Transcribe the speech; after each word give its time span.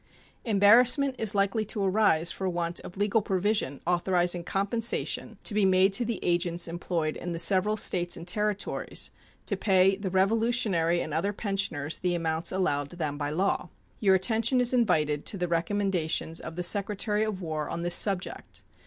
Embarrassment 0.45 1.13
is 1.19 1.35
likely 1.35 1.63
to 1.63 1.83
arise 1.83 2.31
for 2.31 2.49
want 2.49 2.79
of 2.79 2.97
legal 2.97 3.21
provision 3.21 3.79
authorizing 3.85 4.43
compensation 4.43 5.37
to 5.43 5.53
be 5.53 5.63
made 5.63 5.93
to 5.93 6.03
the 6.03 6.17
agents 6.23 6.67
employed 6.67 7.15
in 7.15 7.33
the 7.33 7.37
several 7.37 7.77
States 7.77 8.17
and 8.17 8.27
Territories 8.27 9.11
to 9.45 9.55
pay 9.55 9.95
the 9.95 10.09
Revolutionary 10.09 11.01
and 11.01 11.13
other 11.13 11.33
pensioners 11.33 11.99
the 11.99 12.15
amounts 12.15 12.51
allowed 12.51 12.89
them 12.89 13.15
by 13.15 13.29
law. 13.29 13.69
Your 13.99 14.15
attention 14.15 14.59
is 14.59 14.73
invited 14.73 15.23
to 15.27 15.37
the 15.37 15.47
recommendations 15.47 16.39
of 16.39 16.55
the 16.55 16.63
Secretary 16.63 17.23
of 17.23 17.39
War 17.39 17.69
on 17.69 17.83
this 17.83 17.93
subject. 17.93 18.63